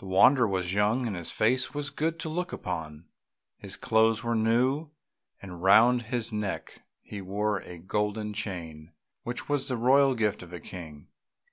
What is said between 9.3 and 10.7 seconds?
was the royal gift of a